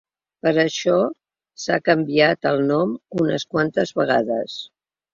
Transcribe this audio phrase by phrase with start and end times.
[0.45, 0.95] Per això
[1.65, 4.61] s’ha canviat el nom unes quantes vegades.